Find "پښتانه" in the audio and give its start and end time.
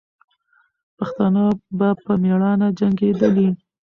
0.97-1.43